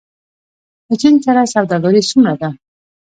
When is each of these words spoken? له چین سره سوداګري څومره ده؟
له 0.87 0.93
چین 1.01 1.15
سره 1.25 1.51
سوداګري 1.53 2.01
څومره 2.09 2.33
ده؟ 2.41 2.49